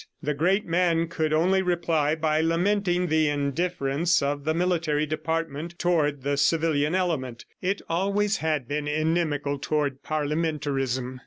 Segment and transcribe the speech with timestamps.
[0.23, 6.23] The great man could only reply by lamenting the indifference of the military department toward
[6.23, 11.19] the civilian element; it always had been inimical toward parliamentarism.